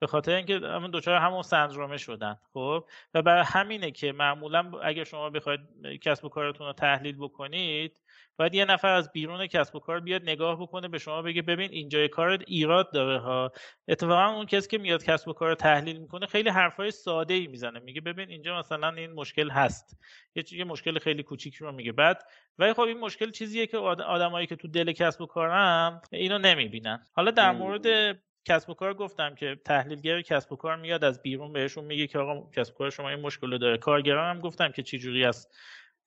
به 0.00 0.06
خاطر 0.06 0.34
اینکه 0.34 0.54
همون 0.58 0.90
دچار 0.90 1.16
همون 1.16 1.42
سندرومه 1.42 1.96
شدن 1.96 2.36
خب؟ 2.52 2.84
و 3.14 3.22
برای 3.22 3.44
همینه 3.46 3.90
که 3.90 4.12
معمولا 4.12 4.70
اگر 4.82 5.04
شما 5.04 5.30
بخواید 5.30 5.60
کسب 6.02 6.24
و 6.24 6.28
کارتون 6.28 6.66
رو 6.66 6.72
تحلیل 6.72 7.16
بکنید 7.16 8.00
باید 8.38 8.54
یه 8.54 8.64
نفر 8.64 8.88
از 8.88 9.12
بیرون 9.12 9.46
کسب 9.46 9.76
و 9.76 9.78
کار 9.78 10.00
بیاد 10.00 10.22
نگاه 10.22 10.60
بکنه 10.60 10.88
به 10.88 10.98
شما 10.98 11.22
بگه 11.22 11.42
ببین 11.42 11.70
اینجای 11.72 12.08
کارت 12.08 12.40
ایراد 12.46 12.92
داره 12.92 13.18
ها. 13.18 13.52
اتفاقا 13.88 14.26
اون 14.26 14.46
کسی 14.46 14.68
که 14.68 14.78
میاد 14.78 15.04
کسب 15.04 15.28
و 15.28 15.32
کار 15.32 15.54
تحلیل 15.54 15.98
می‌کنه 15.98 16.26
خیلی 16.26 16.50
حرفای 16.50 16.90
ساده 16.90 17.34
ای 17.34 17.46
می‌زنه. 17.46 17.80
میگه 17.80 18.00
ببین 18.00 18.28
اینجا 18.30 18.58
مثلا 18.58 18.88
این 18.88 19.12
مشکل 19.12 19.50
هست. 19.50 20.00
یه 20.34 20.44
یه 20.52 20.64
مشکل 20.64 20.98
خیلی 20.98 21.22
کوچیکی 21.22 21.64
رو 21.64 21.72
میگه. 21.72 21.92
بعد 21.92 22.22
ولی 22.58 22.72
خب 22.72 22.80
این 22.80 22.98
مشکل 22.98 23.30
چیزیه 23.30 23.66
که 23.66 23.78
آدمایی 23.78 24.46
که 24.46 24.56
تو 24.56 24.68
دل 24.68 24.92
کسب 24.92 25.20
و 25.20 25.26
کارن 25.26 26.00
اینو 26.12 26.38
نمی‌بینن. 26.38 27.02
حالا 27.12 27.30
در 27.30 27.52
مورد 27.52 28.18
کسب 28.44 28.70
و 28.70 28.74
کار 28.74 28.94
گفتم 28.94 29.34
که 29.34 29.60
تحلیلگر 29.64 30.22
کسب 30.22 30.52
و 30.52 30.56
کار 30.56 30.76
میاد 30.76 31.04
از 31.04 31.22
بیرون 31.22 31.52
بهشون 31.52 31.84
میگه 31.84 32.06
که 32.06 32.18
آقا 32.18 32.50
کسب 32.50 32.74
و 32.74 32.78
کار 32.78 32.90
شما 32.90 33.08
این 33.08 33.20
مشکل 33.20 33.58
داره. 33.58 33.78
کارگران 33.78 34.36
هم 34.36 34.40
گفتم 34.40 34.72
که 34.72 34.82
جوری 34.82 35.24
از 35.24 35.48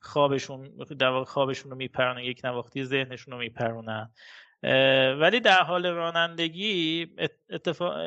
خوابشون 0.02 0.70
در 1.00 1.10
واقع 1.10 1.26
خوابشون 1.26 1.72
رو 1.72 1.78
میپرونن 1.78 2.24
یک 2.24 2.42
نواختی 2.44 2.84
ذهنشون 2.84 3.34
رو 3.34 3.40
میپرونن. 3.40 4.10
ولی 5.20 5.40
در 5.40 5.64
حال 5.64 5.86
رانندگی 5.86 7.08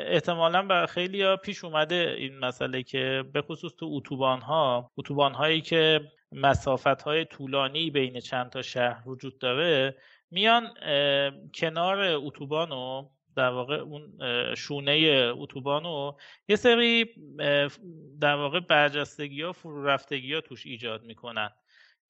احتمالا 0.07 0.63
برای 0.63 0.87
خیلی 0.87 1.23
ها 1.23 1.37
پیش 1.37 1.65
اومده 1.65 2.15
این 2.19 2.39
مسئله 2.39 2.83
که 2.83 3.25
به 3.33 3.43
خصوص 3.43 3.73
تو 3.79 3.91
اتوبان 3.93 4.41
ها 4.41 4.91
اتوبان 4.97 5.35
هایی 5.35 5.61
که 5.61 6.01
مسافت 6.33 7.03
های 7.03 7.25
طولانی 7.25 7.91
بین 7.91 8.21
چند 8.21 8.51
تا 8.51 8.63
شهر 8.63 9.09
وجود 9.09 9.39
داره 9.39 9.97
میان 10.31 10.75
کنار 11.55 11.99
اتوبان 12.01 12.71
رو 12.71 13.11
در 13.37 13.49
واقع 13.49 13.77
اون 13.77 14.19
شونه 14.55 15.33
اتوبان 15.37 15.85
رو 15.85 16.19
یه 16.49 16.57
سری 16.57 17.07
در 18.21 18.35
واقع 18.35 18.61
برجستگی 18.61 19.43
ها 19.43 19.53
فرو 19.53 19.91
ها 19.91 20.41
توش 20.41 20.67
ایجاد 20.67 21.03
می‌کنن. 21.03 21.51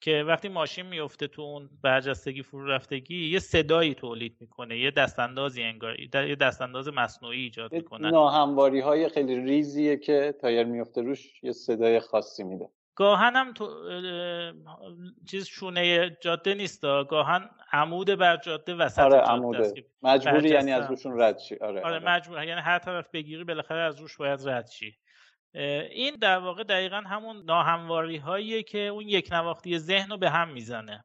که 0.05 0.25
وقتی 0.27 0.49
ماشین 0.49 0.87
میفته 0.87 1.27
تو 1.27 1.43
اون 1.43 1.71
برجستگی 1.83 2.43
فرو 2.43 2.67
رفتگی 2.67 3.31
یه 3.31 3.39
صدایی 3.39 3.95
تولید 3.95 4.37
می‌کنه 4.41 4.79
یه 4.79 4.91
دستاندازی 4.91 5.63
انگار 5.63 6.01
یه 6.01 6.37
دستانداز 6.37 6.89
مصنوعی 6.89 7.41
ایجاد 7.41 7.73
می‌کنه. 7.73 8.11
ناهمواری 8.11 8.81
های 8.81 9.09
خیلی 9.09 9.37
ریزیه 9.37 9.97
که 9.97 10.35
تایر 10.41 10.65
میفته 10.65 11.03
روش 11.03 11.43
یه 11.43 11.53
صدای 11.53 12.01
خاصی 12.01 12.45
میده. 12.45 12.69
گاهن 12.95 13.37
هم 13.37 13.53
تو 13.53 13.67
چیز 15.31 15.47
شونه 15.47 16.17
جاده 16.21 16.55
نیست 16.55 16.83
گاهن 16.83 17.51
عمود 17.73 18.11
بر 18.11 18.37
جاده 18.37 18.75
وسط 18.75 18.99
آره 18.99 19.19
جاده 19.19 19.31
عموده. 19.31 19.85
مجبوری 20.03 20.49
یعنی 20.49 20.73
از 20.73 20.91
روشون 20.91 21.21
رد 21.21 21.39
شی. 21.39 21.57
آره, 21.57 21.81
آره, 21.81 21.97
آره. 21.97 22.09
مجبور 22.09 22.45
یعنی 22.45 22.61
هر 22.61 22.79
طرف 22.79 23.11
بگیری 23.11 23.45
بالاخره 23.45 23.81
از 23.83 24.01
روش 24.01 24.17
باید 24.17 24.49
رد 24.49 24.67
شی. 24.71 24.97
این 25.55 26.17
در 26.17 26.39
واقع 26.39 26.63
دقیقا 26.63 26.97
همون 26.97 27.45
ناهمواری 27.45 28.17
هاییه 28.17 28.63
که 28.63 28.79
اون 28.79 29.09
یک 29.09 29.33
نواختی 29.33 29.79
ذهن 29.79 30.11
رو 30.11 30.19
به 30.19 30.31
هم 30.31 30.53
می‌زنه. 30.53 31.05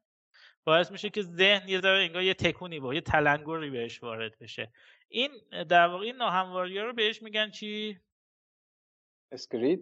باعث 0.63 0.91
میشه 0.91 1.10
که 1.10 1.22
ذهن 1.22 1.70
یه 1.70 1.82
ذره 1.82 2.03
انگار 2.03 2.24
یه 2.24 2.34
تکونی 2.34 2.79
با 2.79 2.94
یه 2.94 3.01
تلنگری 3.01 3.70
بهش 3.70 4.03
وارد 4.03 4.39
بشه. 4.39 4.72
این 5.08 5.32
در 5.70 5.88
واقع 5.88 6.06
این 6.06 6.15
ناهمواری 6.15 6.77
ها 6.77 6.86
رو 6.86 6.94
بهش 6.94 7.22
میگن 7.22 7.51
چی؟ 7.51 8.00
اسکریت. 9.32 9.79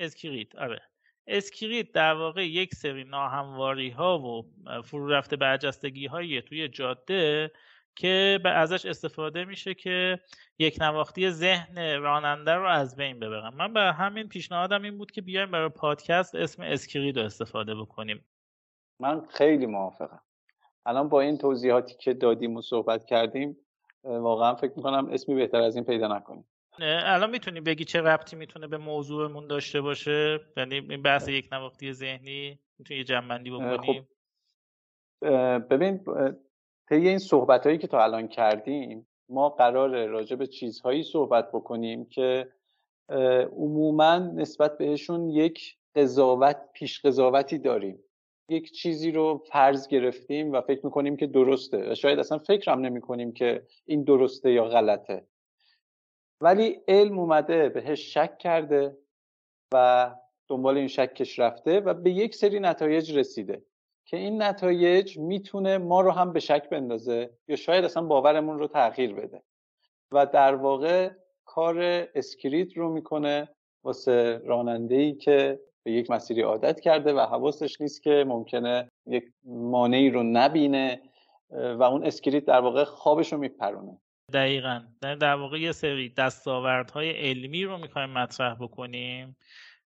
اسکریت 0.00 0.56
آره. 0.56 0.82
اسکریت 1.26 1.92
در 1.92 2.14
واقع 2.14 2.46
یک 2.46 2.74
سری 2.74 3.04
ناهمواری 3.04 3.90
ها 3.90 4.18
و 4.18 4.52
فرو 4.82 5.08
رفته 5.08 5.36
برجستگی 5.36 6.06
هایی 6.06 6.42
توی 6.42 6.68
جاده 6.68 7.52
که 7.96 8.40
به 8.44 8.50
ازش 8.50 8.86
استفاده 8.86 9.44
میشه 9.44 9.74
که 9.74 10.20
یک 10.58 10.76
نواختی 10.80 11.30
ذهن 11.30 11.78
راننده 11.78 12.54
رو 12.54 12.68
از 12.68 12.96
بین 12.96 13.20
ببره. 13.20 13.54
من 13.54 13.72
به 13.72 13.80
همین 13.80 14.28
پیشنهادم 14.28 14.82
این 14.82 14.98
بود 14.98 15.10
که 15.10 15.20
بیایم 15.20 15.50
برای 15.50 15.68
پادکست 15.68 16.34
اسم 16.34 16.62
اسکریت 16.62 17.18
رو 17.18 17.24
استفاده 17.24 17.74
بکنیم. 17.74 18.24
من 19.00 19.26
خیلی 19.26 19.66
موافقم. 19.66 20.20
الان 20.86 21.08
با 21.08 21.20
این 21.20 21.38
توضیحاتی 21.38 21.94
که 21.94 22.14
دادیم 22.14 22.56
و 22.56 22.62
صحبت 22.62 23.04
کردیم 23.04 23.56
واقعا 24.04 24.54
فکر 24.54 24.72
می‌کنم 24.76 25.08
اسمی 25.10 25.34
بهتر 25.34 25.60
از 25.60 25.76
این 25.76 25.84
پیدا 25.84 26.16
نکنیم. 26.16 26.44
الان 26.80 27.30
می‌تونی 27.30 27.60
بگی 27.60 27.84
چه 27.84 28.00
ربطی 28.00 28.36
می‌تونه 28.36 28.66
به 28.66 28.78
موضوعمون 28.78 29.46
داشته 29.46 29.80
باشه؟ 29.80 30.40
یعنی 30.56 30.74
این 30.74 31.02
بحث 31.02 31.28
یک 31.28 31.48
نواختی 31.52 31.92
ذهنی 31.92 32.58
می‌تونی 32.78 32.98
یه 32.98 33.04
جنبندی 33.04 33.50
بکنیم 33.50 34.08
خب. 35.20 35.68
ببین 35.68 36.04
طی 36.92 37.08
این 37.08 37.18
صحبت 37.18 37.66
هایی 37.66 37.78
که 37.78 37.86
تا 37.86 38.02
الان 38.04 38.28
کردیم 38.28 39.06
ما 39.28 39.48
قرار 39.48 40.06
راجع 40.06 40.36
به 40.36 40.46
چیزهایی 40.46 41.02
صحبت 41.02 41.52
بکنیم 41.52 42.04
که 42.04 42.48
عموما 43.56 44.18
نسبت 44.18 44.78
بهشون 44.78 45.28
یک 45.28 45.76
قضاوت 45.94 46.56
پیش 46.72 47.00
قضاوتی 47.00 47.58
داریم. 47.58 47.98
یک 48.48 48.72
چیزی 48.72 49.12
رو 49.12 49.44
فرض 49.52 49.88
گرفتیم 49.88 50.52
و 50.52 50.60
فکر 50.60 50.86
می‌کنیم 50.86 51.16
که 51.16 51.26
درسته 51.26 51.92
و 51.92 51.94
شاید 51.94 52.18
اصلا 52.18 52.38
فکرم 52.38 52.80
نمی 52.80 53.00
کنیم 53.00 53.32
که 53.32 53.62
این 53.84 54.04
درسته 54.04 54.52
یا 54.52 54.64
غلطه. 54.64 55.26
ولی 56.40 56.80
علم 56.88 57.18
اومده 57.18 57.68
بهش 57.68 58.14
شک 58.14 58.38
کرده 58.38 58.96
و 59.74 60.10
دنبال 60.48 60.78
این 60.78 60.88
شکش 60.88 61.38
رفته 61.38 61.80
و 61.80 61.94
به 61.94 62.10
یک 62.10 62.34
سری 62.34 62.60
نتایج 62.60 63.18
رسیده. 63.18 63.62
که 64.04 64.16
این 64.16 64.42
نتایج 64.42 65.18
می‌تونه 65.18 65.78
ما 65.78 66.00
رو 66.00 66.10
هم 66.10 66.32
به 66.32 66.40
شک 66.40 66.68
بندازه 66.68 67.30
یا 67.48 67.56
شاید 67.56 67.84
اصلا 67.84 68.02
باورمون 68.02 68.58
رو 68.58 68.66
تغییر 68.66 69.14
بده. 69.14 69.42
و 70.12 70.26
در 70.26 70.54
واقع 70.54 71.10
کار 71.44 71.78
اسکریت 72.14 72.76
رو 72.76 72.92
می‌کنه 72.92 73.48
واسه 73.84 74.40
راننده 74.44 75.12
که 75.12 75.60
به 75.82 75.92
یک 75.92 76.10
مسیری 76.10 76.42
عادت 76.42 76.80
کرده 76.80 77.12
و 77.12 77.20
حواسش 77.20 77.80
نیست 77.80 78.02
که 78.02 78.24
ممکنه 78.28 78.90
یک 79.06 79.24
مانعی 79.44 80.10
رو 80.10 80.22
نبینه 80.22 81.00
و 81.50 81.82
اون 81.82 82.06
اسکریت 82.06 82.44
در 82.44 82.60
واقع 82.60 82.84
خوابش 82.84 83.32
رو 83.32 83.38
میپرونه. 83.38 83.98
دقیقا. 84.32 84.80
در 85.00 85.34
واقع 85.34 85.60
یه 85.60 85.72
سری 85.72 86.08
دستاوردهای 86.08 87.10
علمی 87.10 87.64
رو 87.64 87.78
می‌خوایم 87.78 88.10
مطرح 88.10 88.54
بکنیم 88.54 89.36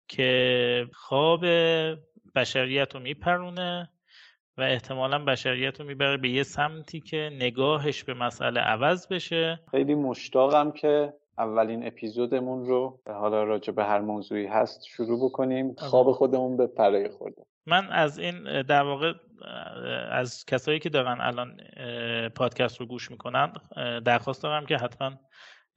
که 0.08 0.86
خواب 0.94 1.46
بشریت 2.36 2.96
رو 2.96 3.02
میپرونه 3.02 3.90
و 4.58 4.62
احتمالا 4.62 5.20
بشریت 5.20 5.80
رو 5.80 5.86
می‌بره 5.88 6.18
به 6.18 6.30
یه 6.30 6.44
سمتی 6.44 7.02
که 7.02 7.30
نگاهش 7.34 8.04
به 8.04 8.14
مسئله 8.14 8.60
عوض 8.60 9.08
بشه. 9.08 9.60
خیلی 9.72 9.96
مشتاقم 9.96 10.72
که 10.72 11.14
اولین 11.38 11.88
اپیزودمون 11.88 12.66
رو 12.66 13.00
حالا 13.08 13.44
راجع 13.44 13.74
به 13.74 13.84
هر 13.84 14.00
موضوعی 14.00 14.48
هست 14.48 14.84
شروع 14.84 15.26
بکنیم. 15.26 15.76
آره. 15.78 15.90
خواب 15.90 16.12
خودمون 16.12 16.58
بپره 16.58 16.68
یه 16.68 17.10
خورده 17.10 17.42
من 17.66 17.90
از 17.92 18.20
این 18.20 18.62
در 18.62 18.84
واقع 18.84 19.14
از 20.12 20.46
کسایی 20.46 20.80
که 20.80 20.90
دارن 20.90 21.18
الان 21.22 21.58
پادکست 22.30 22.80
رو 22.80 22.86
گوش 22.86 23.12
می‌کنن 23.12 23.54
درخواست 24.06 24.44
دارم 24.44 24.66
که 24.66 24.78
حتما 24.78 25.12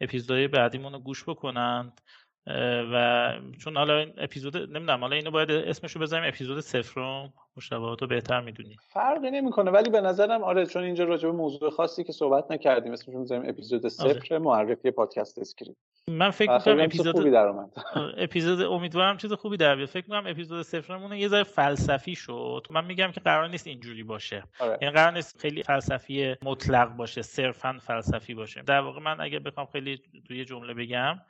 اپیزودهای 0.01 0.49
بعدیمون 0.49 0.93
رو 0.93 0.99
گوش 0.99 1.25
بکنند. 1.29 2.01
و 2.93 3.33
چون 3.61 3.77
حالا 3.77 3.99
این 3.99 4.13
اپیزود 4.19 4.57
نمی‌دونم 4.57 5.01
حالا 5.01 5.17
اینو 5.17 5.31
باید 5.31 5.51
اسمشو 5.51 6.01
بذاریم 6.01 6.29
اپیزود 6.29 6.61
صفر 6.61 7.01
رو 7.55 7.61
شما 7.61 8.09
بهتر 8.09 8.41
می‌دونی. 8.41 8.77
فرقی 8.93 9.31
نمی‌کنه 9.31 9.71
ولی 9.71 9.91
به 9.91 10.01
نظرم 10.01 10.45
آره 10.45 10.67
چون 10.67 10.85
اینجا 10.85 11.05
راجع 11.05 11.29
به 11.29 11.37
موضوع 11.37 11.71
خاصی 11.71 12.05
که 12.05 12.13
صحبت 12.13 12.51
نکردیم 12.51 12.93
اسمشو 12.93 13.19
می‌ذاریم 13.19 13.49
اپیزود 13.49 13.89
صفر 13.89 14.35
آره. 14.35 14.39
معرفی 14.39 14.91
پادکست 14.91 15.39
اسکریت. 15.39 15.77
من 16.09 16.31
فکر 16.31 16.53
می‌کنم 16.53 16.81
اپیزود 16.81 17.17
خوبی 17.17 17.31
در 17.31 17.47
اومد. 17.47 17.71
اپیزود 18.25 18.61
امیدوارم 18.61 19.17
چیز 19.17 19.33
خوبی 19.33 19.57
در 19.57 19.77
بیاد. 19.77 19.89
فکر 19.89 20.05
می‌کنم 20.05 20.31
اپیزود 20.31 20.63
صفرمون 20.63 21.13
یه 21.13 21.29
ذره 21.29 21.43
فلسفی 21.43 22.15
شد. 22.15 22.67
من 22.71 22.85
میگم 22.85 23.13
که 23.13 23.21
قرار 23.21 23.49
نیست 23.49 23.67
اینجوری 23.67 24.03
باشه. 24.03 24.43
آره. 24.61 24.79
یعنی 24.83 24.95
قرار 24.95 25.13
نیست 25.13 25.41
خیلی 25.41 25.63
فلسفی 25.63 26.37
مطلق 26.43 26.89
باشه 26.89 27.23
صرفا 27.23 27.79
فلسفی 27.83 28.35
باشه. 28.35 28.63
در 28.63 28.81
واقع 28.81 29.01
من 29.01 29.21
اگه 29.21 29.39
بخوام 29.39 29.67
خیلی 29.67 30.03
توی 30.29 30.45
جمله 30.45 30.75
بگم 30.75 31.21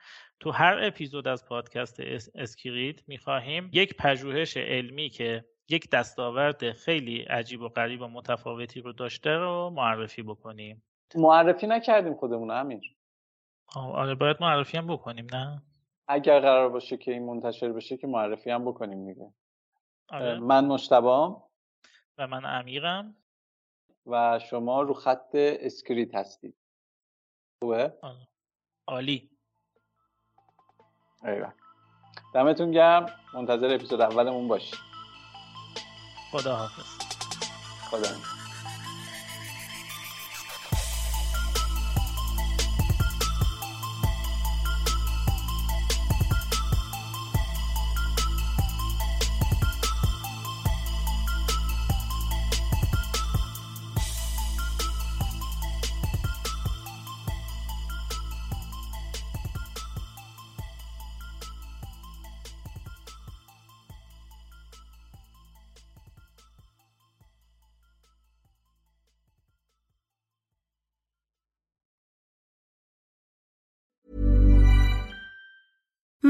تو 0.41 0.51
هر 0.51 0.79
اپیزود 0.83 1.29
از 1.29 1.47
پادکست 1.47 2.01
اسکریت 2.35 3.09
می‌خواهیم 3.09 3.71
یک 3.73 3.97
پژوهش 3.97 4.57
علمی 4.57 5.09
که 5.09 5.45
یک 5.69 5.91
دستاورد 5.91 6.73
خیلی 6.73 7.23
عجیب 7.23 7.61
و 7.61 7.69
غریب 7.69 8.03
و 8.03 8.09
متفاوتی 8.09 8.81
رو 8.81 8.93
داشته 8.93 9.31
رو 9.31 9.71
معرفی 9.71 10.23
بکنیم. 10.23 10.83
معرفی 11.15 11.67
نکردیم 11.67 12.15
خودمون 12.15 12.51
امیر. 12.51 12.97
آره 13.75 14.15
باید 14.15 14.37
معرفی 14.41 14.77
هم 14.77 14.87
بکنیم 14.87 15.27
نه؟ 15.33 15.63
اگر 16.09 16.41
قرار 16.41 16.69
باشه 16.69 16.97
که 16.97 17.13
این 17.13 17.27
منتشر 17.27 17.73
بشه 17.73 17.97
که 17.97 18.07
معرفی 18.07 18.51
هم 18.51 18.65
بکنیم 18.65 19.07
دیگه. 19.07 19.33
آره. 20.09 20.39
من 20.39 20.65
مشتبام. 20.65 21.43
و 22.19 22.27
من 22.27 22.45
امیرم. 22.45 23.17
و 24.07 24.39
شما 24.39 24.83
رو 24.83 24.95
خط 24.95 25.31
اسکریت 25.35 26.15
هستید. 26.15 26.55
خوبه؟ 27.63 27.93
آره. 28.03 28.29
عالی. 28.87 29.31
ایوه. 31.25 31.53
دمتون 32.35 32.71
گرم. 32.71 33.07
منتظر 33.35 33.75
اپیزود 33.75 34.01
اولمون 34.01 34.49
باشید. 34.49 34.94
خدا 36.35 36.57
حافظ 36.57 36.85
خدا 37.91 38.34